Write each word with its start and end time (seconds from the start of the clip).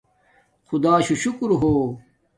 خدݳشُݸ 0.67 1.15
شُکُرݸ 1.21 1.55
ہݸ. 1.61 1.71